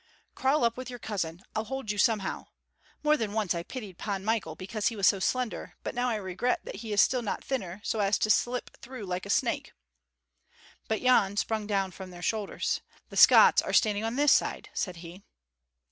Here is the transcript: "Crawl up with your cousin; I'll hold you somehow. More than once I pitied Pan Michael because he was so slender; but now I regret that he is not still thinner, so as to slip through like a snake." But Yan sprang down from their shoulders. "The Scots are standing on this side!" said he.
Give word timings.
"Crawl 0.33 0.63
up 0.63 0.77
with 0.77 0.89
your 0.89 0.97
cousin; 0.97 1.43
I'll 1.55 1.65
hold 1.65 1.91
you 1.91 1.99
somehow. 1.99 2.47
More 3.03 3.15
than 3.15 3.33
once 3.33 3.53
I 3.53 3.61
pitied 3.61 3.99
Pan 3.99 4.25
Michael 4.25 4.55
because 4.55 4.87
he 4.87 4.95
was 4.95 5.07
so 5.07 5.19
slender; 5.19 5.75
but 5.83 5.93
now 5.93 6.09
I 6.09 6.15
regret 6.15 6.61
that 6.63 6.77
he 6.77 6.91
is 6.91 7.01
not 7.13 7.43
still 7.43 7.47
thinner, 7.47 7.81
so 7.83 7.99
as 7.99 8.17
to 8.17 8.31
slip 8.31 8.75
through 8.77 9.05
like 9.05 9.27
a 9.27 9.29
snake." 9.29 9.73
But 10.87 11.01
Yan 11.01 11.37
sprang 11.37 11.67
down 11.67 11.91
from 11.91 12.09
their 12.09 12.23
shoulders. 12.23 12.81
"The 13.09 13.15
Scots 13.17 13.61
are 13.61 13.73
standing 13.73 14.03
on 14.03 14.15
this 14.15 14.31
side!" 14.31 14.71
said 14.73 14.95
he. 15.05 15.21